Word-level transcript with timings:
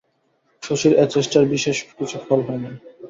শশীর 0.63 0.93
এ 0.95 1.05
চেষ্টার 1.07 1.43
বিশেষ 1.53 1.77
কিছু 1.89 2.17
ফল 2.25 2.39
হয় 2.41 2.61
নাই। 2.63 2.75